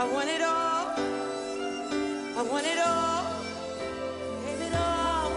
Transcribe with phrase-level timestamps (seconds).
[0.00, 0.94] I want it all.
[2.34, 3.34] I want it all.
[4.46, 5.30] Give it all.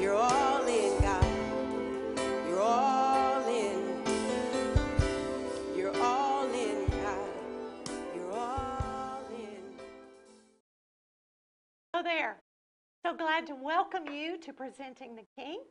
[0.00, 1.24] You're all in, God.
[2.48, 4.02] You're all in.
[5.76, 7.30] You're all in, God.
[8.12, 9.62] You're all in.
[11.94, 12.38] So there.
[13.06, 15.62] So glad to welcome you to Presenting the King.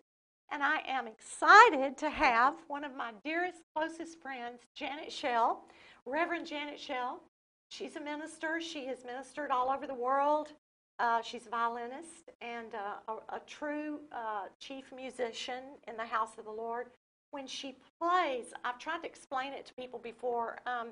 [0.52, 5.66] And I am excited to have one of my dearest, closest friends, Janet Shell,
[6.05, 7.21] Reverend Janet Shell.
[7.70, 8.62] She's a minister.
[8.62, 10.54] She has ministered all over the world.
[10.99, 16.38] Uh, she's a violinist and uh, a, a true uh, chief musician in the house
[16.38, 16.88] of the Lord.
[17.32, 20.59] When she plays, I've tried to explain it to people before.
[20.66, 20.90] Um,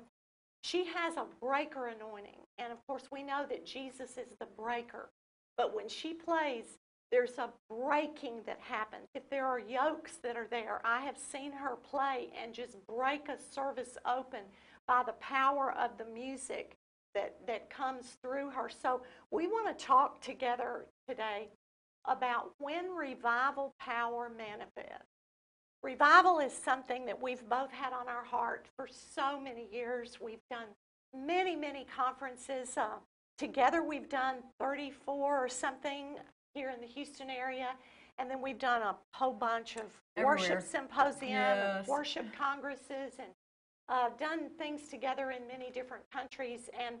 [0.62, 2.40] she has a breaker anointing.
[2.58, 5.08] And of course, we know that Jesus is the breaker.
[5.56, 6.64] But when she plays,
[7.10, 9.06] there's a breaking that happens.
[9.14, 13.28] If there are yokes that are there, I have seen her play and just break
[13.28, 14.40] a service open
[14.88, 16.76] by the power of the music
[17.14, 18.68] that, that comes through her.
[18.68, 21.48] So we want to talk together today
[22.06, 25.06] about when revival power manifests.
[25.82, 30.18] Revival is something that we've both had on our heart for so many years.
[30.20, 30.66] We've done
[31.14, 32.76] many, many conferences.
[32.76, 32.96] Uh,
[33.38, 36.16] together, we've done 34 or something
[36.56, 37.68] here in the Houston area.
[38.18, 39.82] And then we've done a whole bunch of
[40.16, 40.36] Everywhere.
[40.36, 41.86] worship symposium and Yes.
[41.88, 43.28] worship congresses and
[43.88, 46.70] uh, done things together in many different countries.
[46.80, 46.96] And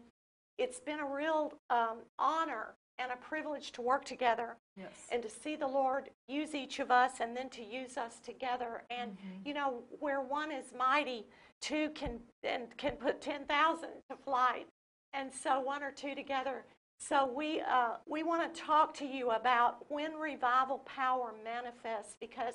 [0.58, 4.92] it's been a real um, honor and a privilege to work together Yes.
[5.10, 8.82] and to see the Lord use each of us and then to use us together.
[8.90, 11.26] And you know, where one is mighty,
[11.62, 14.66] two can and can put ten thousand to flight,
[15.14, 16.64] and so one or two together.
[16.98, 22.54] So we uh, we want to talk to you about when revival power manifests because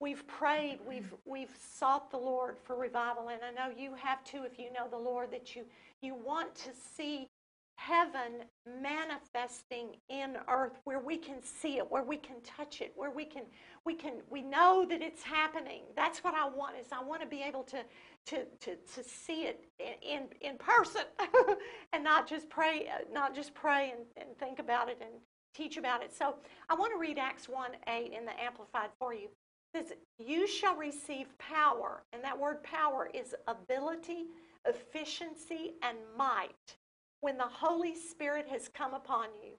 [0.00, 4.44] we've prayed, we've we've sought the Lord for revival, and I know you have too.
[4.44, 5.64] If you know the Lord, that you
[6.00, 7.28] you want to see
[7.76, 8.44] heaven
[8.80, 13.24] manifesting in earth where we can see it where we can touch it where we
[13.24, 13.42] can
[13.84, 17.26] we can we know that it's happening that's what i want is i want to
[17.26, 17.78] be able to
[18.26, 21.02] to to, to see it in in, person
[21.92, 25.10] and not just pray not just pray and, and think about it and
[25.54, 26.36] teach about it so
[26.68, 29.28] i want to read acts 1 8 in the amplified for you
[29.74, 34.26] it says you shall receive power and that word power is ability
[34.66, 36.76] efficiency and might
[37.20, 39.52] when the Holy Spirit has come upon you.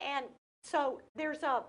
[0.00, 0.26] And
[0.62, 1.62] so there's a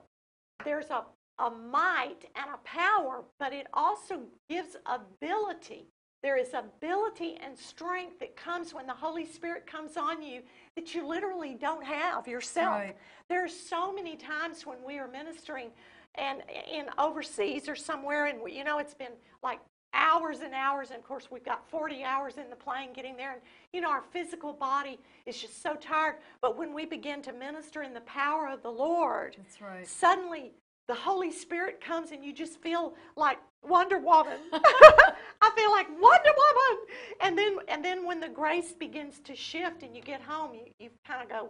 [0.65, 1.03] there's a,
[1.39, 5.87] a might and a power, but it also gives ability.
[6.21, 10.41] There is ability and strength that comes when the Holy Spirit comes on you
[10.75, 12.77] that you literally don't have yourself.
[12.77, 12.97] Right.
[13.31, 15.69] are so many times when we are ministering
[16.15, 16.41] and
[16.71, 19.13] in overseas or somewhere and we, you know it's been
[19.43, 19.59] like
[19.93, 23.33] hours and hours and of course we've got 40 hours in the plane getting there
[23.33, 23.41] and
[23.73, 27.81] you know our physical body is just so tired but when we begin to minister
[27.81, 29.87] in the power of the lord That's right.
[29.87, 30.51] suddenly
[30.89, 36.31] the holy spirit comes and you just feel like wonder woman i feel like wonder
[36.43, 36.85] woman
[37.21, 40.65] and then and then when the grace begins to shift and you get home you,
[40.79, 41.49] you kind of go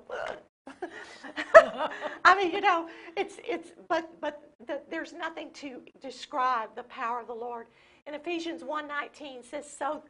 [2.26, 7.20] I mean, you know, it's it's but but the, there's nothing to describe the power
[7.20, 7.68] of the Lord.
[8.06, 10.04] In Ephesians 1:19 says so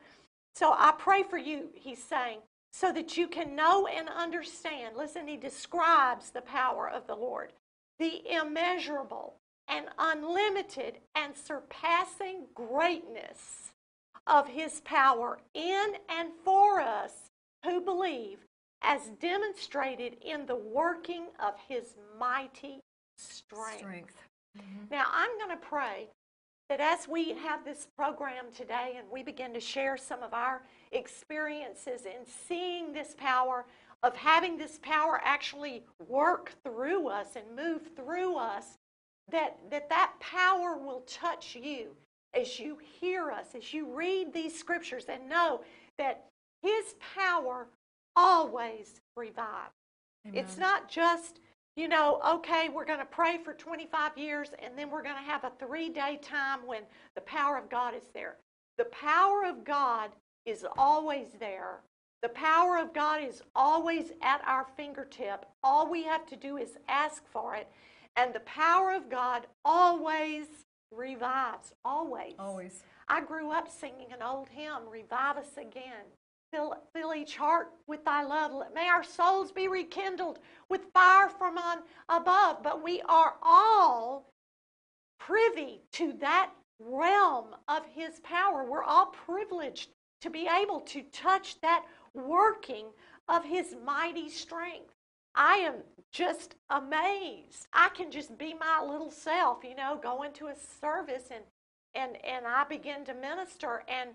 [0.55, 2.39] so I pray for you, he's saying,
[2.73, 4.97] so that you can know and understand.
[4.97, 7.53] Listen, he describes the power of the Lord,
[7.99, 9.35] the immeasurable
[9.67, 13.71] and unlimited and surpassing greatness
[14.25, 17.29] of his power in and for us
[17.63, 18.39] who believe,
[18.81, 22.79] as demonstrated in the working of his mighty
[23.17, 23.79] strength.
[23.79, 24.23] Strength.
[24.57, 24.85] Mm-hmm.
[24.91, 26.07] Now, I'm going to pray
[26.69, 30.61] that as we have this program today and we begin to share some of our
[30.91, 33.65] experiences in seeing this power,
[34.03, 38.77] of having this power actually work through us and move through us,
[39.31, 41.95] that that, that power will touch you
[42.33, 45.61] as you hear us, as you read these scriptures and know
[45.97, 46.25] that
[46.61, 47.67] his power
[48.15, 49.73] always revives.
[50.33, 51.39] It's not just,
[51.75, 55.21] you know, okay, we're going to pray for 25 years and then we're going to
[55.21, 56.83] have a three day time when
[57.15, 58.37] the power of God is there.
[58.77, 60.11] The power of God
[60.45, 61.81] is always there.
[62.21, 65.45] The power of God is always at our fingertip.
[65.63, 67.67] All we have to do is ask for it.
[68.17, 70.47] And the power of God always
[70.91, 71.73] revives.
[71.85, 72.33] Always.
[72.37, 72.83] Always.
[73.07, 76.05] I grew up singing an old hymn, Revive Us Again.
[76.51, 78.51] Fill, fill each heart with thy love.
[78.73, 81.79] May our souls be rekindled with fire from on
[82.09, 82.63] above.
[82.63, 84.25] But we are all
[85.19, 86.49] privy to that
[86.79, 88.65] realm of his power.
[88.65, 89.89] We're all privileged
[90.21, 92.87] to be able to touch that working
[93.27, 94.93] of His mighty strength.
[95.35, 95.75] I am
[96.11, 97.67] just amazed.
[97.73, 101.43] I can just be my little self, you know, go into a service and
[101.95, 104.11] and and I begin to minister and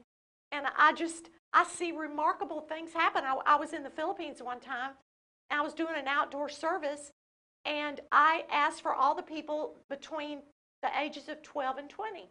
[0.53, 3.25] and I just I see remarkable things happen.
[3.25, 4.93] I, I was in the Philippines one time.
[5.51, 7.13] I was doing an outdoor service
[7.65, 10.41] and I asked for all the people between
[10.83, 12.29] the ages of 12 and 20.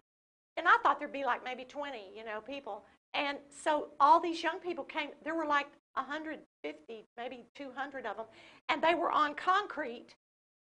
[0.58, 2.86] And I thought there'd be like maybe 20, you know, people.
[3.14, 5.10] And so all these young people came.
[5.24, 8.26] There were like 150, maybe 200 of them.
[8.70, 10.16] And they were on concrete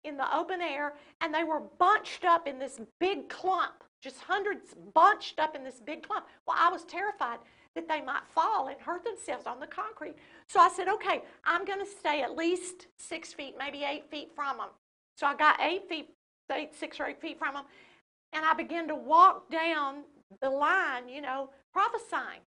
[0.04, 4.74] in the open air and they were bunched up in this big clump, just hundreds
[4.94, 6.26] bunched up in this big clump.
[6.46, 7.38] Well, I was terrified
[7.74, 10.16] that they might fall and hurt themselves on the concrete.
[10.48, 14.30] So I said, okay, I'm going to stay at least six feet, maybe eight feet
[14.34, 14.68] from them.
[15.16, 16.08] So I got eight feet,
[16.52, 17.64] eight, six or eight feet from them.
[18.32, 20.04] And I began to walk down
[20.40, 22.40] the line, you know, prophesying.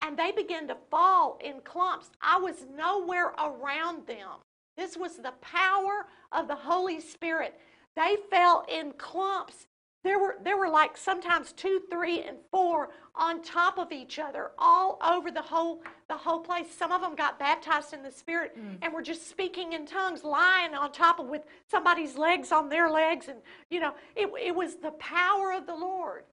[0.00, 2.10] And they began to fall in clumps.
[2.20, 4.40] I was nowhere around them.
[4.76, 7.58] This was the power of the Holy Spirit.
[7.94, 9.66] They fell in clumps.
[10.02, 14.50] There were, there were like sometimes two, three, and four on top of each other
[14.58, 16.66] all over the whole, the whole place.
[16.76, 18.78] Some of them got baptized in the Spirit mm.
[18.82, 22.90] and were just speaking in tongues, lying on top of with somebody's legs on their
[22.90, 23.28] legs.
[23.28, 23.38] And,
[23.70, 26.24] you know, it, it was the power of the Lord.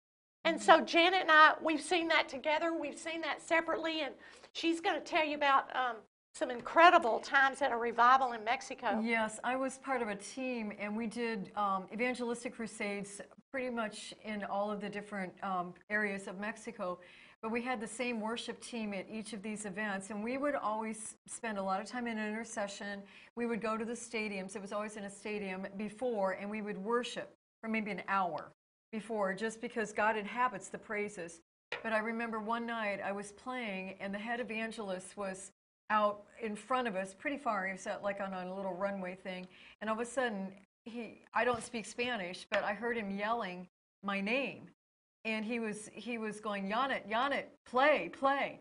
[0.45, 2.73] And so Janet and I, we've seen that together.
[2.73, 4.13] We've seen that separately, and
[4.53, 5.97] she's going to tell you about um,
[6.33, 9.01] some incredible times at a revival in Mexico.
[9.03, 13.21] Yes, I was part of a team, and we did um, evangelistic crusades
[13.51, 16.99] pretty much in all of the different um, areas of Mexico.
[17.41, 20.55] But we had the same worship team at each of these events, and we would
[20.55, 23.01] always spend a lot of time in intercession.
[23.35, 26.61] We would go to the stadiums, it was always in a stadium before, and we
[26.61, 28.51] would worship for maybe an hour
[28.91, 31.41] before just because God inhabits the praises.
[31.83, 35.51] But I remember one night I was playing and the head evangelist was
[35.89, 37.65] out in front of us pretty far.
[37.65, 39.47] He was like on a little runway thing.
[39.81, 40.51] And all of a sudden,
[40.85, 43.67] he I don't speak Spanish, but I heard him yelling
[44.03, 44.69] my name.
[45.25, 48.59] And he was he was going, Janet, Janet, play, play.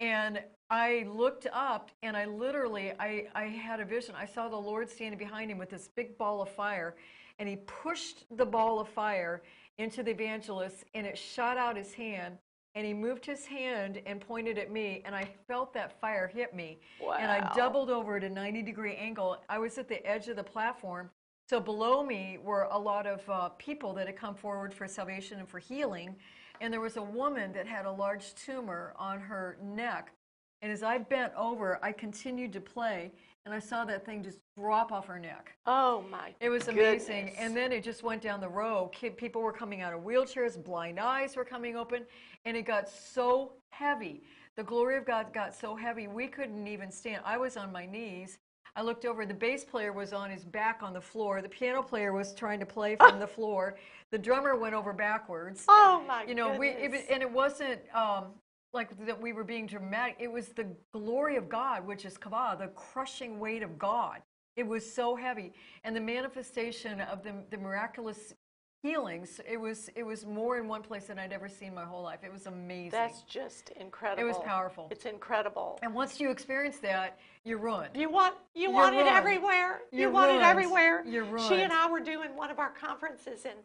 [0.00, 0.40] And
[0.70, 4.14] I looked up and I literally I, I had a vision.
[4.16, 6.94] I saw the Lord standing behind him with this big ball of fire
[7.38, 9.42] and he pushed the ball of fire
[9.78, 12.36] into the evangelist and it shot out his hand
[12.74, 16.54] and he moved his hand and pointed at me and i felt that fire hit
[16.54, 16.78] me.
[17.00, 17.16] Wow.
[17.18, 19.38] and i doubled over at a 90 degree angle.
[19.48, 21.10] I was at the edge of the platform.
[21.48, 25.38] So below me were a lot of uh, people that had come forward for salvation
[25.38, 26.14] and for healing.
[26.60, 30.12] And there was a woman that had a large tumor on her neck.
[30.60, 33.12] And as i bent over i continued to play
[33.44, 35.54] and I saw that thing just drop off her neck.
[35.66, 36.34] Oh my!
[36.40, 37.40] It was amazing, goodness.
[37.40, 38.90] and then it just went down the row.
[39.16, 42.04] People were coming out of wheelchairs, blind eyes were coming open,
[42.44, 44.22] and it got so heavy.
[44.56, 47.22] The glory of God got so heavy we couldn't even stand.
[47.24, 48.38] I was on my knees.
[48.76, 49.26] I looked over.
[49.26, 51.42] The bass player was on his back on the floor.
[51.42, 53.76] The piano player was trying to play from the floor.
[54.10, 55.64] The drummer went over backwards.
[55.68, 56.24] Oh my!
[56.24, 56.76] You know, goodness.
[56.80, 57.80] we it, and it wasn't.
[57.94, 58.26] Um,
[58.72, 60.16] like that we were being dramatic.
[60.18, 64.20] It was the glory of God, which is kavod, the crushing weight of God.
[64.56, 65.52] It was so heavy,
[65.84, 68.34] and the manifestation of the, the miraculous
[68.82, 69.40] healings.
[69.48, 72.20] It was it was more in one place than I'd ever seen my whole life.
[72.24, 72.90] It was amazing.
[72.90, 74.22] That's just incredible.
[74.22, 74.88] It was powerful.
[74.90, 75.78] It's incredible.
[75.82, 77.90] And once you experience that, you're ruined.
[77.94, 79.08] You want you you're want ruined.
[79.08, 79.80] it everywhere.
[79.92, 80.44] You're you want ruined.
[80.44, 81.04] it everywhere.
[81.06, 81.48] You're ruined.
[81.48, 83.58] She and I were doing one of our conferences and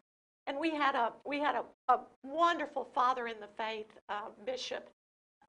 [0.48, 4.90] and we had a we had a, a wonderful father in the faith uh, bishop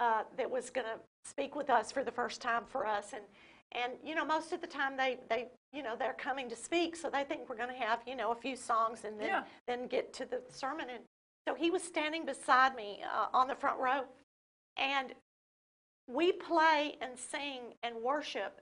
[0.00, 0.99] uh, that was going to
[1.29, 3.23] speak with us for the first time for us and
[3.73, 6.97] and you know most of the time they they you know they're coming to speak
[6.97, 9.43] so they think we're going to have you know a few songs and then yeah.
[9.67, 11.03] then get to the sermon and
[11.49, 14.03] so he was standing beside me uh, on the front row
[14.76, 15.14] and
[16.07, 18.61] we play and sing and worship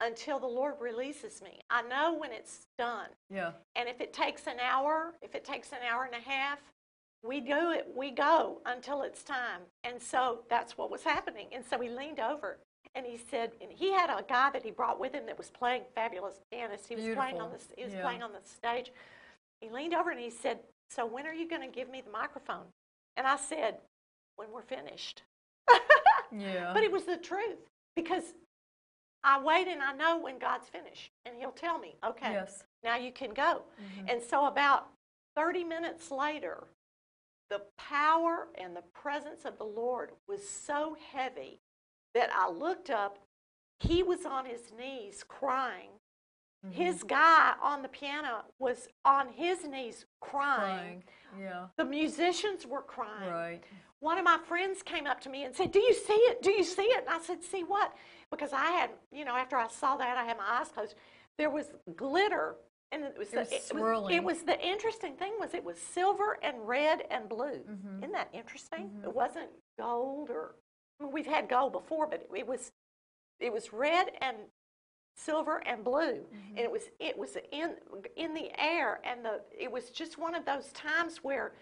[0.00, 1.60] until the Lord releases me.
[1.70, 3.08] I know when it's done.
[3.30, 3.52] Yeah.
[3.74, 6.58] And if it takes an hour, if it takes an hour and a half,
[7.26, 9.62] we do it, we go until it's time.
[9.84, 11.48] And so that's what was happening.
[11.52, 12.58] And so he leaned over
[12.94, 15.50] and he said, and he had a guy that he brought with him that was
[15.50, 16.88] playing fabulous pianist.
[16.88, 17.22] He was Beautiful.
[17.22, 18.02] playing on the he was yeah.
[18.02, 18.92] playing on the stage.
[19.60, 22.10] He leaned over and he said, "So when are you going to give me the
[22.10, 22.64] microphone?"
[23.16, 23.76] And I said,
[24.36, 25.22] "When we're finished."
[26.32, 26.72] yeah.
[26.72, 27.58] But it was the truth
[27.94, 28.34] because
[29.24, 32.64] I wait and I know when God's finished, and He'll tell me, "Okay, yes.
[32.82, 34.08] now you can go." Mm-hmm.
[34.08, 34.88] And so about
[35.36, 36.64] 30 minutes later,
[37.48, 41.60] the power and the presence of the Lord was so heavy
[42.14, 43.18] that I looked up.
[43.80, 45.90] He was on his knees crying.
[46.66, 46.82] Mm-hmm.
[46.82, 51.02] His guy on the piano was on his knees crying.
[51.02, 51.04] Crying.
[51.40, 51.66] Yeah.
[51.76, 53.30] The musicians were crying.
[53.30, 53.62] Right.
[54.00, 56.42] One of my friends came up to me and said, Do you see it?
[56.42, 57.04] Do you see it?
[57.06, 57.92] And I said, See what?
[58.30, 60.94] Because I had, you know, after I saw that, I had my eyes closed.
[61.38, 62.56] There was glitter.
[62.92, 64.14] And it was, It was the, it, was, swirling.
[64.14, 67.60] it was the interesting thing was it was silver and red and blue.
[67.68, 67.98] Mm-hmm.
[67.98, 68.90] Isn't that interesting?
[68.90, 69.04] Mm-hmm.
[69.04, 70.54] It wasn't gold or
[71.00, 72.72] I mean, we've had gold before, but it was
[73.40, 74.36] it was red and
[75.16, 76.56] silver and blue mm-hmm.
[76.56, 77.74] and it was it was in
[78.16, 81.52] in the air and the it was just one of those times where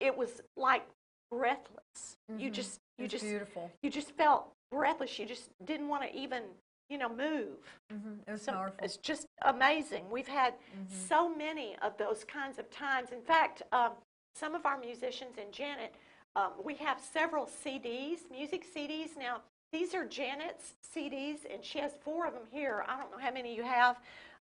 [0.00, 0.84] it was like
[1.30, 2.52] breathless you mm-hmm.
[2.52, 3.70] just you just beautiful.
[3.82, 6.42] you just felt breathless you just didn't want to even
[6.88, 7.58] you know move
[7.92, 8.20] Mhm.
[8.26, 8.84] It was so powerful.
[8.84, 10.10] it's just amazing.
[10.10, 10.54] We've had
[10.88, 13.12] so many of those kinds of times.
[13.12, 13.92] In fact, um,
[14.34, 15.94] some of our musicians and Janet,
[16.34, 19.16] um, we have several CDs, music CDs.
[19.16, 22.84] Now, these are Janet's CDs, and she has four of them here.
[22.86, 23.98] I don't know how many you have,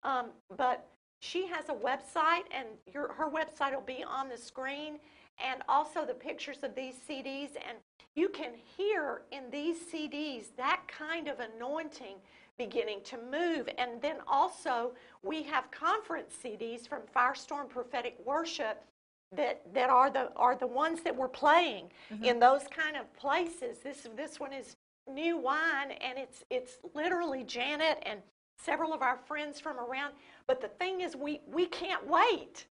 [0.04, 0.88] um, but
[1.20, 5.00] she has a website, and your, her website will be on the screen,
[5.38, 7.56] and also the pictures of these CDs.
[7.68, 7.78] And
[8.16, 12.16] you can hear in these CDs that kind of anointing
[12.58, 13.70] beginning to move.
[13.78, 14.92] And then also,
[15.24, 18.84] we have conference CDs from Firestorm Prophetic Worship
[19.36, 22.24] that, that are the are the ones that we're playing mm-hmm.
[22.24, 23.78] in those kind of places.
[23.84, 24.76] This this one is
[25.10, 28.20] new wine, and it's it's literally Janet and
[28.58, 30.14] several of our friends from around.
[30.48, 32.66] But the thing is, we we can't wait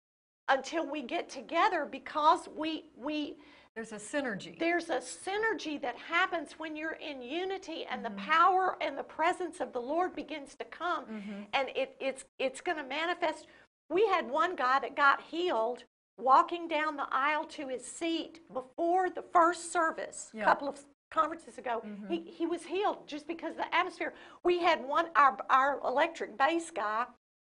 [0.49, 3.37] until we get together because we we
[3.75, 4.59] There's a synergy.
[4.59, 8.29] there's a synergy that happens when you're in unity and the mm-hmm.
[8.29, 11.41] power and the presence of the Lord begins to come mm-hmm.
[11.53, 13.47] and it, it's it's going to manifest.
[13.89, 15.83] We had one guy that got healed
[16.17, 20.41] walking down the aisle to his seat before the first service Yeah.
[20.41, 21.81] a couple of conferences ago.
[22.09, 22.27] He, mm-hmm.
[22.27, 24.13] he was healed just because the atmosphere.
[24.43, 27.05] We had one our our electric bass guy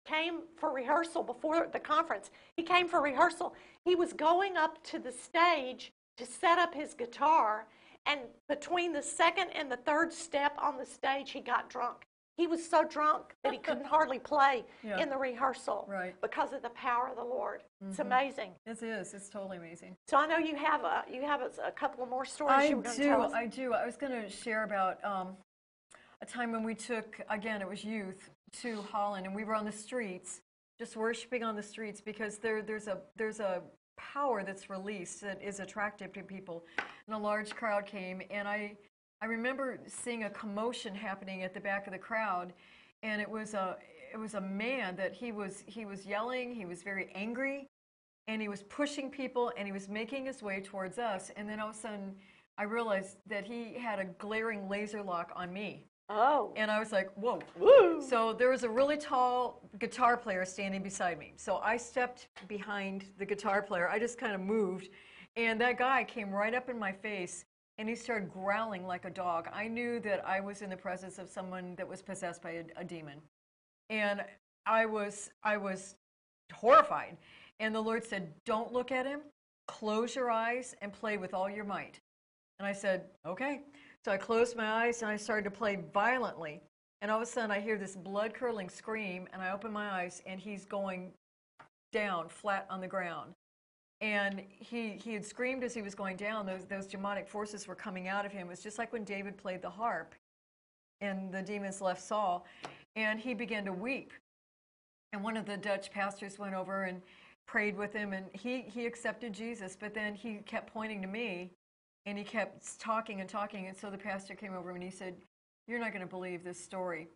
[0.07, 2.31] came for rehearsal before the conference.
[2.57, 3.54] He came for rehearsal.
[3.85, 5.92] He was going up to the stage
[6.23, 7.67] to set up his guitar,
[8.07, 12.07] and between the second and the third step on the stage, he got drunk.
[12.37, 14.99] He was so drunk that he couldn't hardly play Yeah.
[15.00, 16.14] in the rehearsal Right.
[16.21, 17.62] because of the power of the Lord.
[17.88, 18.52] It's amazing.
[18.67, 19.12] It is.
[19.14, 19.97] It's totally amazing.
[20.09, 22.64] So I know you have a you have a, a couple of more stories I
[22.64, 23.21] you were going to do.
[23.35, 23.75] I do.
[23.75, 25.37] I was going to share about um,
[26.23, 28.31] a time when we took, again, it was youth,
[28.62, 30.41] to Holland, and we were on the streets,
[30.79, 33.62] just worshiping on the streets because there, there's a there's a
[33.96, 36.64] power that's released that is attractive to people,
[37.06, 38.76] and a large crowd came, and I
[39.20, 42.52] I remember seeing a commotion happening at the back of the crowd,
[43.02, 43.76] and it was a
[44.12, 47.68] it was a man that he was he was yelling, he was very angry,
[48.28, 51.30] and he was pushing people and he was making his way towards us.
[51.37, 52.14] And then all of a sudden
[52.58, 56.92] i realized that he had a glaring laser lock on me oh, and i was
[56.92, 57.40] like whoa.
[57.59, 58.02] Woo!
[58.02, 61.32] so there was a really tall guitar player standing beside me.
[61.37, 63.88] So i stepped behind the guitar player.
[63.88, 64.90] I just kind of moved.
[65.37, 67.47] And that guy came right up in my face
[67.78, 69.49] and he started growling like a dog.
[69.52, 72.64] I knew that i was in the presence of someone that was possessed by a,
[72.76, 73.18] a demon.
[73.90, 74.23] And
[74.66, 75.97] i was i was
[76.52, 77.16] horrified.
[77.61, 79.21] And the lord said don't look at him.
[79.68, 82.00] Close your eyes and play with all your might.
[82.59, 83.62] And i said okay
[84.04, 86.61] so i closed my eyes and i started to play violently.
[87.00, 89.90] And all of a sudden i hear this blood curdling scream and i open my
[89.90, 91.12] eyes and he's going
[91.92, 93.32] down flat on the ground.
[94.00, 96.47] And he he had screamed as he was going down.
[96.47, 98.49] Those those demonic forces were coming out of him.
[98.49, 100.14] It was just like when david played the harp
[101.00, 102.47] and the demons left saul
[102.97, 104.12] and he began to weep.
[105.12, 107.02] And one of the dutch pastors went over and
[107.47, 111.50] prayed with him and he he accepted jesus but then he kept pointing to me
[112.06, 115.14] and he kept talking and talking and so the pastor came over and he said
[115.66, 117.09] you're not going to believe this story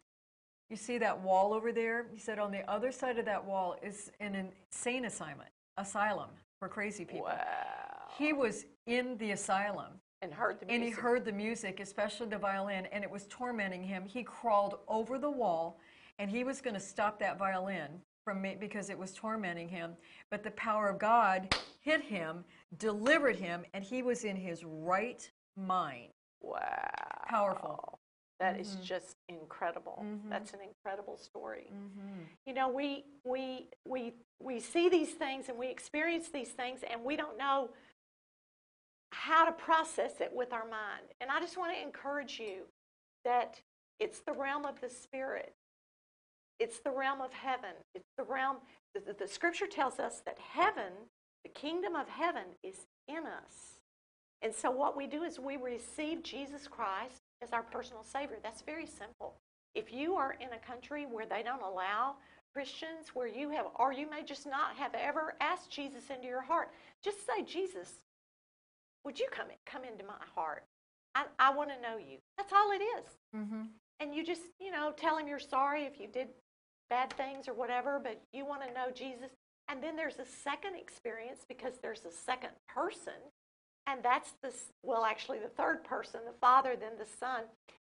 [0.71, 3.77] you see that wall over there he said on the other side of that wall
[3.83, 8.07] is an insane asylum asylum for crazy people wow!
[8.19, 12.39] he was in the asylum And heard the and he heard the music, especially the
[12.39, 14.05] violin, and it was tormenting him.
[14.07, 15.79] He crawled over the wall,
[16.19, 19.93] and he was going to stop that violin from me because it was tormenting him.
[20.33, 22.45] But the power of God hit him,
[22.77, 26.09] delivered him, and he was in his right mind.
[26.43, 26.61] Wow.
[27.29, 28.01] Powerful.
[28.41, 30.05] That is just incredible.
[30.29, 31.71] That's an incredible story.
[31.73, 32.19] Mm-hmm.
[32.47, 37.03] You know, we we we we see these things and we experience these things and
[37.03, 37.71] we don't know
[39.13, 41.07] how to process it with our mind.
[41.21, 42.65] And I just want to encourage you
[43.25, 43.61] that
[43.99, 45.55] it's the realm of the spirit.
[46.59, 47.73] It's the realm of heaven.
[47.95, 48.57] It's the realm
[48.95, 50.93] the, the, the scripture tells us that heaven,
[51.45, 53.81] the kingdom of heaven is in us.
[54.43, 58.37] And so what we do is we receive Jesus Christ as our personal Savior.
[58.43, 59.35] That's very simple.
[59.75, 62.17] If you are in a country where they don't allow
[62.57, 66.41] Christians where you have, or you may just not have ever asked Jesus into your
[66.41, 66.71] heart.
[67.05, 67.91] Just say, Jesus,
[69.05, 70.65] would you come come into my heart?
[71.15, 72.17] I, I want to know you.
[72.39, 73.05] That's all it is.
[73.37, 73.63] Mm-hmm.
[74.01, 76.29] And you just, you know, tell him you're sorry if you did
[76.91, 79.31] bad things or whatever, but you want to know Jesus.
[79.69, 83.15] And then there's a second experience because there's a second person.
[83.87, 84.53] And that's the,
[84.83, 87.45] well, actually, the third person, the Father, then the Son,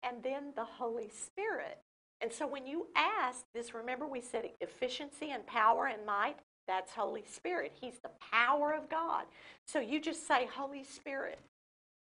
[0.02, 1.78] and then the Holy Spirit.
[2.20, 6.36] And so when you ask this, remember we said efficiency and power and might,
[6.68, 7.72] that's Holy Spirit.
[7.78, 9.24] He's the power of God.
[9.66, 11.38] So you just say, Holy Spirit,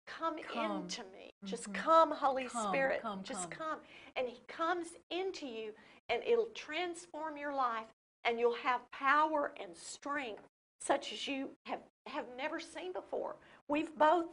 [0.07, 0.83] come, Come.
[0.83, 1.31] into me.
[1.45, 1.83] Just mm-hmm.
[1.83, 3.03] come, Holy Come, Spirit.
[3.03, 3.79] come, just come.
[4.17, 5.73] And He comes into you
[6.11, 7.87] and it'll transform your life
[8.25, 10.43] and you'll have power and strength
[10.81, 13.37] such as you have, have never seen before.
[13.69, 14.27] We've both,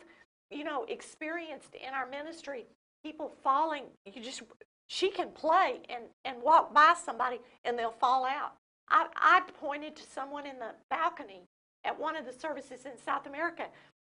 [0.49, 2.65] you know, experienced in our ministry
[3.03, 3.83] people falling.
[4.05, 4.41] You just,
[4.87, 8.53] she can play and, and walk by somebody and they'll fall out.
[8.89, 11.43] I, I pointed to someone in the balcony
[11.83, 13.65] at one of the services in South America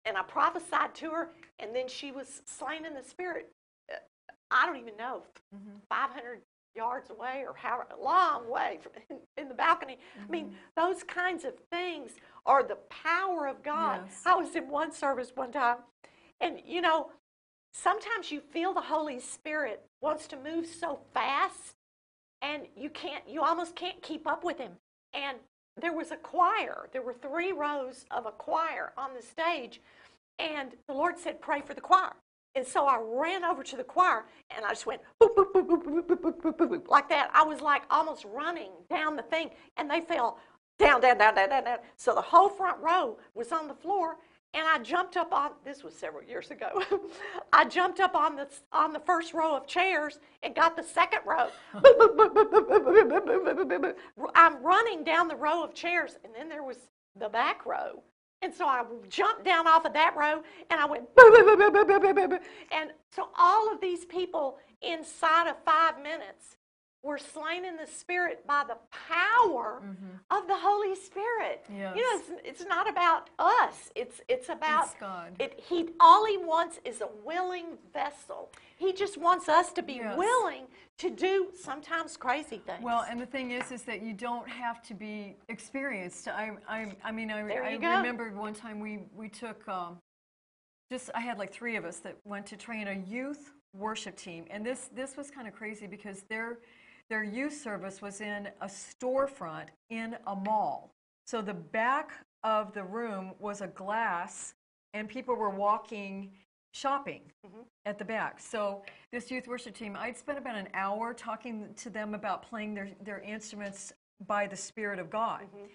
[0.05, 1.29] and I prophesied to her
[1.59, 3.49] and then she was slain in the spirit.
[3.91, 3.95] Uh,
[4.51, 5.21] I don't even know,
[5.89, 6.41] 500
[6.75, 9.97] yards away or how long way from in, in the balcony.
[10.17, 10.55] I mean, mm-hmm.
[10.75, 12.11] those kinds of things
[12.45, 14.01] are the power of God.
[14.05, 14.21] Yes.
[14.25, 15.77] I was in one service one time,
[16.41, 17.11] and you know,
[17.73, 21.75] sometimes you feel the Holy Spirit wants to move so fast,
[22.41, 24.73] and you can't, you almost can't keep up with him.
[25.13, 25.37] And
[25.79, 26.89] there was a choir.
[26.91, 29.81] There were three rows of a choir on the stage,
[30.39, 32.13] and the Lord said, "Pray for the choir."
[32.55, 35.67] And so I ran over to the choir and I just went boop, boop, boop,
[35.67, 37.31] boop, boop, boop, boop, boop, boop, boop, like that.
[37.33, 40.37] I was like almost running down the thing, and they fell
[40.77, 41.77] down, down, down, down, down, down.
[41.95, 44.17] So the whole front row was on the floor,
[44.53, 45.51] and I jumped up on.
[45.65, 46.83] This was several years ago.
[47.53, 51.21] I jumped up on the on the first row of chairs and got the second
[51.25, 51.49] row.
[54.35, 56.77] I'm running down the row of chairs, and then there was
[57.19, 58.03] the back row.
[58.43, 61.71] And so I jumped down off of that row and I went boo, boo, boo,
[61.71, 62.39] boo, boo, boo, boo, boo.
[62.73, 66.57] And so all of these people inside of five minutes
[67.03, 68.77] were slain in the spirit by the
[69.09, 69.83] power
[70.31, 71.65] of the Holy Spirit.
[71.69, 73.91] You know, it's, it's not about us.
[73.95, 75.35] It's it's about It's God.
[75.37, 78.51] It, he all he wants is a willing vessel.
[78.77, 80.17] He just wants us to be Yes.
[80.17, 80.63] willing
[80.97, 82.81] to do sometimes crazy things.
[82.81, 86.27] Well, and the thing is, is that you don't have to be experienced.
[86.29, 87.97] I, I, I mean, I, I go.
[87.97, 89.97] remembered one time we we took um,
[90.89, 94.45] just I had like three of us that went to train a youth worship team,
[94.49, 96.59] and this this was kind of crazy because their
[97.13, 100.95] their youth service was in a storefront in a mall.
[101.27, 102.09] So the back
[102.43, 104.55] of the room was a glass,
[104.95, 106.31] and people were walking
[106.71, 107.59] shopping mm-hmm.
[107.85, 108.39] at the back.
[108.39, 112.73] So this youth worship team, I'd spent about an hour talking to them about playing
[112.73, 113.93] their, their instruments
[114.25, 115.41] by the Spirit of God.
[115.41, 115.65] Mm-hmm.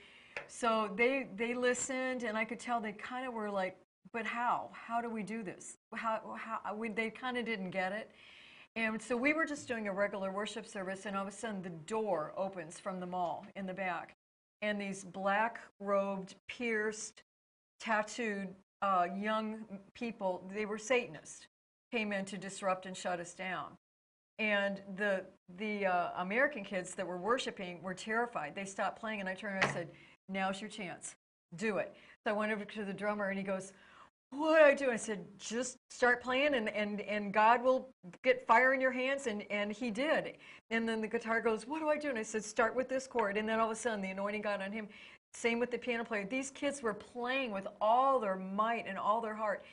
[0.49, 3.77] So they they listened, and I could tell they kind of were like,
[4.13, 4.71] "But how?
[4.73, 5.77] How do we do this?
[5.95, 6.35] How?
[6.37, 6.75] how?
[6.75, 8.11] We, they kind of didn't get it."
[8.79, 11.63] And so we were just doing a regular worship service, and all of a sudden
[11.63, 14.15] the door opens from the mall in the back,
[14.63, 17.25] and these black robed, pierced,
[17.81, 19.65] tattooed uh, young
[19.95, 21.49] people, they were Satanists,
[21.91, 23.73] came in to disrupt and shut us down.
[24.39, 25.25] And the
[25.57, 28.55] the uh, American kids that were worshiping were terrified.
[28.55, 29.89] They stopped playing, and I turned and I said,
[30.29, 31.17] "Now's your chance.
[31.57, 33.73] Do it." So I went over to the drummer, and he goes,
[34.31, 37.91] "What do I do?" I said, "Just start playing, and and and God will
[38.23, 40.37] get fire in your hands." And and he did.
[40.71, 43.07] And then the guitar goes, "What do I do?" And I said, "Start with this
[43.07, 44.89] chord." And then all of a sudden, the anointing got on him.
[45.35, 46.25] Same with the piano player.
[46.25, 49.65] These kids were playing with all their might and all their heart.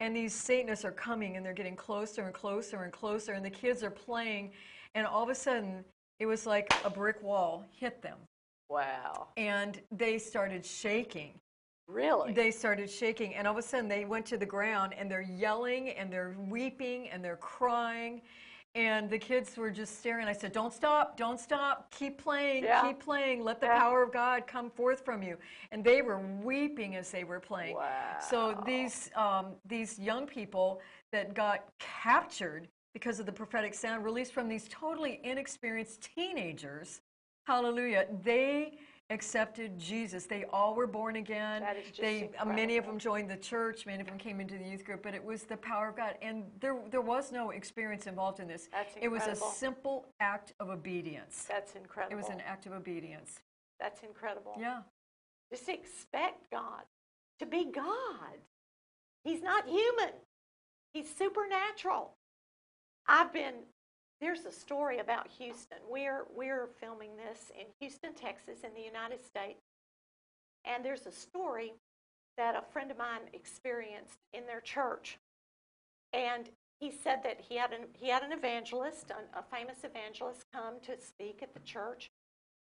[0.00, 3.32] And these Satanists are coming and they're getting closer and closer and closer.
[3.34, 4.52] And the kids are playing.
[4.94, 5.84] And all of a sudden,
[6.18, 8.18] it was like a brick wall hit them.
[8.68, 11.34] wow, And they started shaking.
[11.86, 12.32] Really?
[12.32, 13.34] They started shaking.
[13.34, 16.34] And all of a sudden, they went to the ground and they're yelling and they're
[16.38, 18.22] weeping and they're crying.
[18.76, 20.26] And the kids were just staring.
[20.26, 22.82] I said, Don't stop, don't stop, keep playing, Yeah.
[22.82, 23.78] keep playing, let the Yeah.
[23.78, 25.38] power of God come forth from you.
[25.70, 27.76] And they were weeping as they were playing.
[28.28, 30.80] So these um, these young people
[31.12, 37.00] that got captured because of the prophetic sound released from these totally inexperienced teenagers,
[37.46, 38.78] hallelujah, they
[39.10, 40.26] accepted Jesus.
[40.26, 41.62] They all were born again.
[41.62, 44.40] That is just they uh, many of them joined the church, many of them came
[44.40, 47.30] into the youth group, but it was the power of God and there there was
[47.30, 48.68] no experience involved in this.
[48.72, 49.16] That's incredible.
[49.16, 51.46] it was a simple act of obedience.
[51.48, 52.12] That's incredible.
[52.12, 53.40] It was an act of obedience.
[53.80, 54.56] That's incredible.
[54.58, 54.80] Yeah.
[55.52, 56.82] Just expect God
[57.38, 58.38] to be God.
[59.24, 60.10] He's not human.
[60.92, 62.14] He's supernatural.
[63.06, 63.54] I've been
[64.24, 65.76] there's a story about Houston.
[65.88, 69.60] We're we're filming this in Houston, Texas, in the United States,
[70.64, 71.74] and there's a story
[72.38, 75.18] that a friend of mine experienced in their church,
[76.14, 76.48] and
[76.80, 80.80] he said that he had an he had an evangelist, an, a famous evangelist, come
[80.86, 82.10] to speak at the church,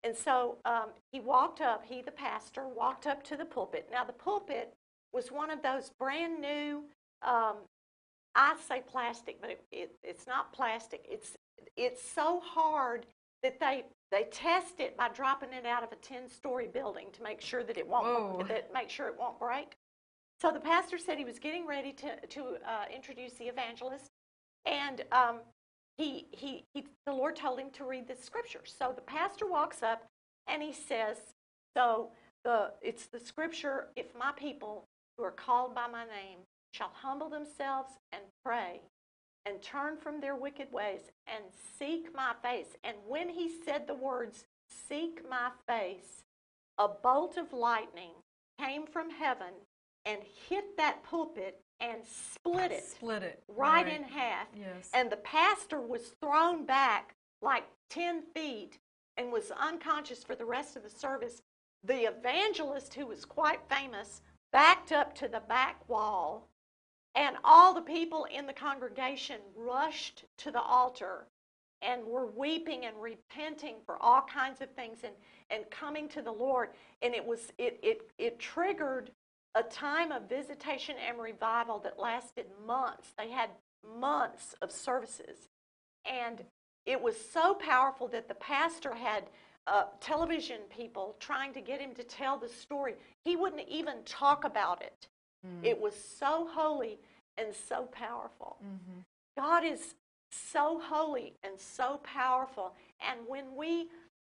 [0.03, 1.85] and so um, he walked up.
[1.87, 3.89] He, the pastor, walked up to the pulpit.
[3.93, 4.75] Now the pulpit
[5.13, 6.87] was one of those brand new.
[7.23, 7.59] Um,
[8.37, 11.05] I say plastic, but it, it, it's not plastic.
[11.09, 11.33] It's
[11.77, 13.07] it's so hard
[13.43, 17.23] that they they test it by dropping it out of a ten story building to
[17.23, 18.45] make sure that it won't Whoa.
[18.49, 19.73] that make sure it won't break.
[20.41, 24.11] So the pastor said he was getting ready to to uh, introduce the evangelist,
[24.67, 25.41] and um,
[25.97, 28.61] he, he he the Lord told him to read the scripture.
[28.65, 30.05] So the pastor walks up
[30.47, 31.17] and he says,
[31.75, 32.11] "So
[32.45, 33.89] the it's the scripture.
[33.97, 34.85] If my people
[35.17, 36.41] who are called by my name
[36.77, 38.83] shall humble themselves and pray."
[39.45, 42.77] And turn from their wicked ways and seek my face.
[42.83, 46.25] And when he said the words, seek my face,
[46.79, 48.13] a bolt of lightning
[48.59, 49.55] came from heaven
[50.05, 53.45] and hit that pulpit and split it Split it.
[53.49, 54.49] right, in half.
[54.55, 54.91] Yes.
[54.93, 58.79] And the pastor was thrown back like 10 feet
[59.17, 61.41] and was unconscious for the rest of the service.
[61.85, 66.49] The evangelist, who was quite famous, backed up to the back wall,
[67.17, 71.27] and all the people in the congregation rushed to the altar
[71.83, 75.15] and were weeping and repenting for all kinds of things and,
[75.51, 76.71] and coming to the Lord.
[77.03, 79.11] And it was it, it it triggered
[79.55, 83.09] a time of visitation and revival that lasted months.
[83.17, 83.51] They had
[83.99, 85.49] months of services.
[86.05, 86.45] And
[86.85, 89.25] it was so powerful that the pastor had
[89.67, 92.95] uh, television people trying to get him to tell the story.
[93.25, 95.09] He wouldn't even talk about it.
[95.47, 95.67] Mm.
[95.67, 96.99] It was so holy
[97.39, 98.57] and so powerful.
[98.65, 99.01] Mm-hmm.
[99.39, 99.95] God is
[100.31, 102.75] so holy and so powerful.
[103.01, 103.89] And when we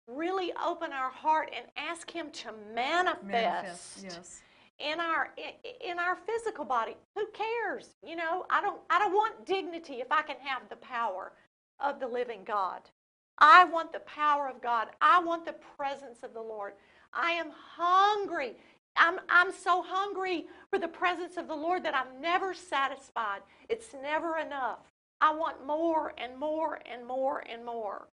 [0.07, 4.03] really open our heart and ask Him to manifest, Manifest.
[4.03, 4.41] Yes.
[4.79, 7.89] in our in, in our physical body, who cares?
[8.05, 11.33] You know, I don't I don't want dignity if I can have the power
[11.79, 12.81] of the living God.
[13.39, 14.87] I want the power of God.
[15.01, 16.73] I want the presence of the Lord.
[17.13, 18.55] I am hungry.
[18.97, 23.41] I'm, I'm so hungry for the presence of the Lord that I'm never satisfied.
[23.69, 24.79] It's never enough.
[25.21, 28.07] I want more and more and more and more.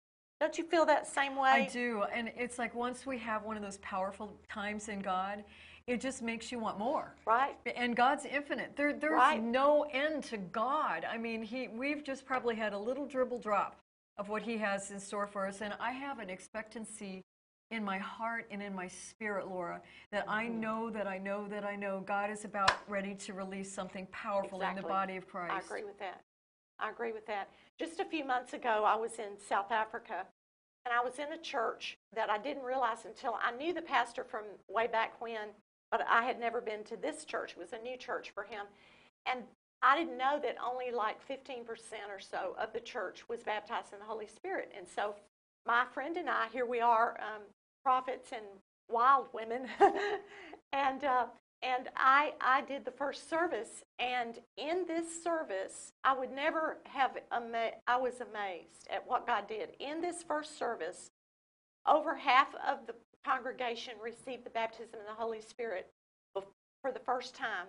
[0.41, 1.51] Don't you feel that same way?
[1.51, 2.05] I do.
[2.13, 5.45] And it's like once we have one of those powerful times in God,
[5.87, 7.15] it just makes you want more.
[7.27, 7.57] Right?
[7.77, 8.73] And God's infinite.
[8.77, 9.43] There, there's Right.
[9.43, 11.05] no end to God.
[11.11, 13.77] I mean, he, we've just probably had a little dribble drop
[14.17, 15.61] of what He has in store for us.
[15.61, 17.23] And I have an expectancy
[17.71, 19.81] in my heart and in my spirit, Laura,
[20.11, 20.61] that I Mm-hmm.
[20.61, 24.61] know that I know that I know God is about ready to release something powerful
[24.63, 25.55] in the body of Christ.
[25.55, 26.21] I agree with that.
[26.79, 27.49] I agree with that.
[27.79, 30.27] Just a few months ago, I was in South Africa,
[30.85, 34.25] and I was in a church that I didn't realize until I knew the pastor
[34.25, 35.51] from way back when,
[35.91, 37.53] but I had never been to this church.
[37.53, 38.67] It was a new church for him.
[39.27, 39.41] And
[39.83, 41.67] I didn't know that only like 15%
[42.09, 44.73] or so of the church was baptized in the Holy Spirit.
[44.77, 45.15] And so
[45.67, 47.43] my friend and I, here we are, um,
[47.85, 48.45] prophets and
[48.89, 49.67] wild women,
[50.73, 51.27] and uh,
[51.63, 57.17] and I I did the first service, and in this service, I would never have
[57.33, 61.11] ama- I was amazed at what God did in this first service.
[61.87, 65.89] Over half of the congregation received the baptism of the Holy Spirit
[66.35, 67.67] for the first time,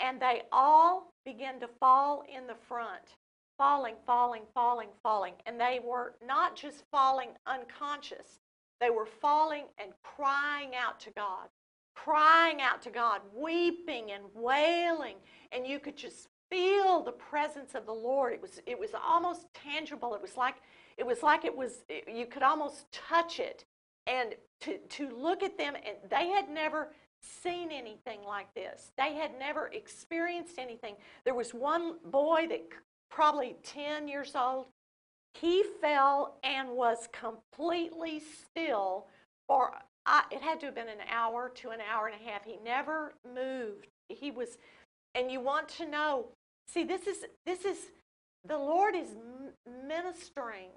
[0.00, 3.16] and they all began to fall in the front,
[3.58, 8.38] falling, falling, falling, falling, and they were not just falling unconscious.
[8.82, 11.46] They were falling and crying out to God,
[11.94, 15.18] crying out to God, weeping and wailing,
[15.52, 18.32] and you could just feel the presence of the Lord.
[18.32, 20.16] It was it was almost tangible.
[20.16, 20.56] It was like
[20.98, 23.64] it was like it was you could almost touch it.
[24.08, 28.90] And to to look at them and they had never seen anything like this.
[28.98, 30.96] They had never experienced anything.
[31.24, 32.62] There was one boy that
[33.12, 34.66] probably 10 years old
[35.34, 39.06] he fell and was completely still
[39.46, 39.72] for
[40.04, 42.44] I, it had to have been an hour to an hour and a half.
[42.44, 43.86] He never moved.
[44.08, 44.58] He was
[45.14, 46.26] and you want to know
[46.66, 47.78] see this is this is
[48.46, 49.08] the lord is
[49.88, 50.70] ministering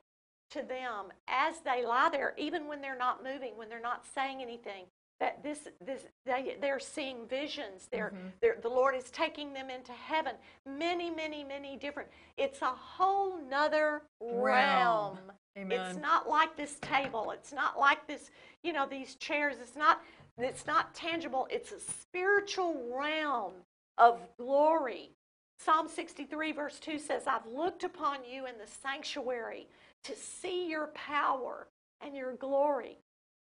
[0.51, 4.41] to them as they lie there even when they're not moving when they're not saying
[4.41, 4.85] anything
[5.19, 7.87] that this this they they're seeing visions.
[7.91, 8.27] They're, mm-hmm.
[8.41, 10.33] they're the lord is taking them into heaven.
[10.67, 15.17] Many many many different it's a whole nother realm, Realm.
[15.57, 15.79] Amen.
[15.79, 17.31] it's not like this table.
[17.31, 18.29] It's not like this
[18.63, 19.55] you know these chairs.
[19.61, 20.01] It's not
[20.37, 21.47] it's not tangible.
[21.49, 23.53] It's a spiritual realm
[23.97, 25.11] of glory.
[25.57, 29.67] Psalm 63, verse 2 says, I've looked upon you in the sanctuary
[30.03, 31.67] to see your power
[32.01, 32.97] and your glory.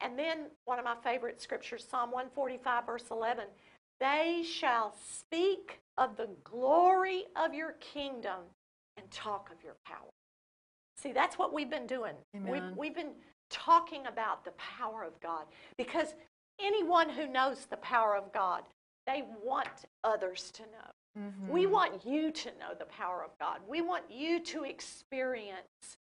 [0.00, 3.44] And then one of my favorite scriptures, Psalm 145, verse 11,
[4.00, 8.40] they shall speak of the glory of your kingdom
[8.96, 10.10] and talk of your power.
[10.96, 12.14] See, that's what we've been doing.
[12.32, 13.12] We've, we've been
[13.50, 15.44] talking about the power of God
[15.76, 16.14] because
[16.60, 18.62] anyone who knows the power of God,
[19.06, 21.22] they want others to know.
[21.48, 21.72] We mm-hmm.
[21.72, 23.58] want you to know the power of God.
[23.66, 25.96] We want you to experience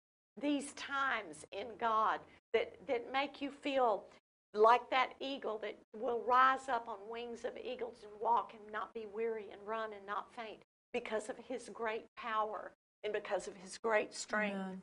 [0.41, 2.19] these times in God
[2.53, 4.05] that, that make you feel
[4.53, 8.93] like that eagle that will rise up on wings of eagles and walk and not
[8.93, 10.59] be weary and run and not faint
[10.93, 12.71] because of his great power
[13.03, 14.55] and because of his great strength.
[14.55, 14.81] Amen.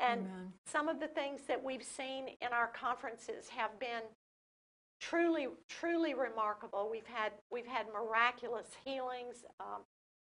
[0.00, 0.52] And Amen.
[0.66, 4.02] some of the things that we've seen in our conferences have been
[5.00, 6.88] truly, truly remarkable.
[6.90, 9.82] We've had we've had miraculous healings, um,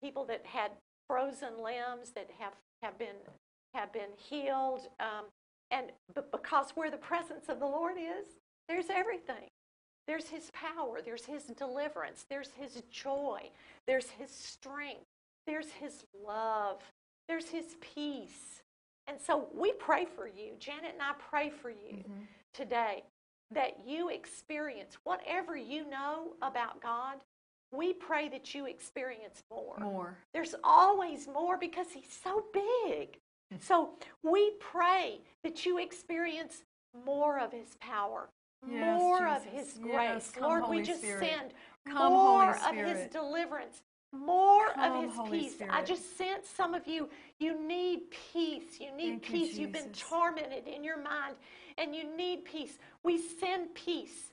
[0.03, 0.73] people that had
[1.09, 3.17] frozen limbs that have have been
[3.75, 5.27] have been healed, um,
[5.71, 8.27] and but because where the presence of the Lord is,
[8.69, 9.49] there's everything.
[10.07, 11.01] There's His power.
[11.05, 12.27] There's His deliverance.
[12.29, 13.51] There's His joy.
[13.87, 15.07] There's His strength.
[15.47, 16.83] There's His love.
[17.29, 18.63] There's His peace.
[19.07, 20.53] And so we pray for you.
[20.59, 22.23] Janet and I pray for you mm-hmm.
[22.55, 23.03] today
[23.53, 27.17] that you experience whatever you know about God.
[27.73, 29.79] We pray that you experience more.
[29.79, 30.19] More.
[30.35, 33.19] There's always more because He's so big.
[33.59, 33.91] So
[34.23, 36.65] we pray that you experience
[37.05, 38.29] more of His power,
[38.69, 39.95] Yes, more of His grace.
[39.95, 41.29] Yes, Lord, we just Spirit.
[41.29, 41.55] send
[41.87, 43.83] Come, more of His deliverance,
[44.13, 45.55] more Come, of His Holy peace.
[45.71, 47.09] I just sense some of you,
[47.39, 48.79] you need peace.
[48.79, 49.57] You need Thank peace.
[49.57, 51.37] You've been tormented in your mind
[51.79, 52.79] and you need peace.
[53.03, 54.33] We send peace.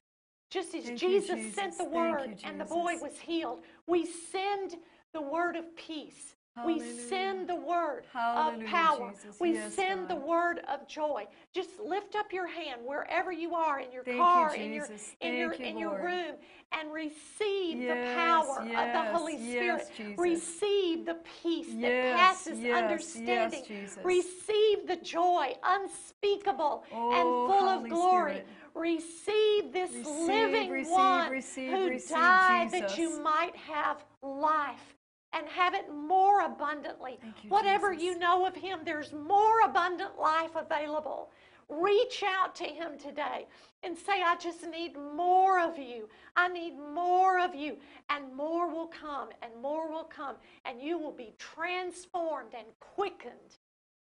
[0.50, 1.56] Just as Thank you, Jesus, Jesus.
[1.56, 4.76] sent the word you, and the boy was healed, we send
[5.14, 6.36] the word of peace.
[6.66, 9.12] We send the word Hallelujah, of power.
[9.12, 9.40] Jesus.
[9.40, 11.28] We Yes, send the word of joy.
[11.54, 14.88] Just lift up your hand wherever you are in your Thank you, car, in your
[14.88, 15.16] Jesus.
[15.22, 16.36] in your you, in your room,
[16.72, 19.90] and receive the Yes, power of the Holy Spirit.
[20.18, 23.64] Receive the peace that passes understanding.
[24.04, 28.32] Receive the joy unspeakable Oh, and full Holy of glory.
[28.32, 28.48] Spirit.
[28.74, 34.96] Receive this Receive, living receive, one receive, who receive died that you might have life
[35.38, 37.20] and have it more abundantly.
[37.44, 38.06] You, Whatever Jesus.
[38.06, 41.30] you know of him, there's more abundant life available.
[41.70, 43.46] Reach out to him today
[43.84, 46.08] and say, I just need more of you.
[46.36, 47.78] I need more of you.
[48.10, 50.36] And more will come, and more will come.
[50.66, 53.58] And you will be transformed and quickened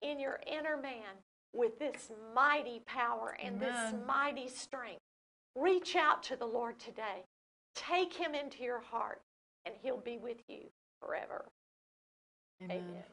[0.01, 1.21] in your inner man
[1.53, 5.01] with this mighty power and this mighty strength.
[5.55, 7.23] Reach out to the Lord today.
[7.75, 9.21] Take him into your heart,
[9.65, 10.69] and he'll be with you
[11.05, 11.45] forever.
[12.63, 12.77] Amen.
[12.77, 13.03] Amen.